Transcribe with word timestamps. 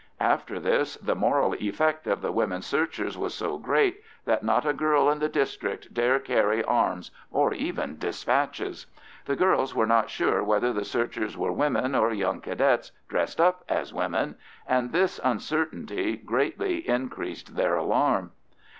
After 0.19 0.59
this 0.59 0.95
the 0.95 1.13
moral 1.13 1.53
effect 1.53 2.07
of 2.07 2.23
the 2.23 2.31
women 2.31 2.63
searchers 2.63 3.19
was 3.19 3.35
so 3.35 3.59
great 3.59 4.01
that 4.25 4.41
not 4.41 4.65
a 4.65 4.73
girl 4.73 5.11
in 5.11 5.19
the 5.19 5.29
district 5.29 5.93
dare 5.93 6.17
carry 6.17 6.63
arms 6.63 7.11
or 7.29 7.53
even 7.53 7.99
despatches. 7.99 8.87
The 9.25 9.35
girls 9.35 9.75
were 9.75 9.85
not 9.85 10.09
sure 10.09 10.43
whether 10.43 10.73
the 10.73 10.85
searchers 10.85 11.37
were 11.37 11.51
women 11.51 11.93
or 11.93 12.11
young 12.13 12.41
Cadets 12.41 12.91
dressed 13.09 13.39
up 13.39 13.63
as 13.69 13.93
women, 13.93 14.37
and 14.65 14.91
this 14.91 15.19
uncertainty 15.23 16.17
greatly 16.17 16.77
increased 16.89 17.55
their 17.55 17.75
alarm. 17.75 18.31